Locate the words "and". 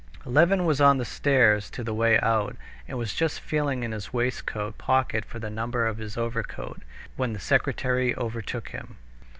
2.87-2.97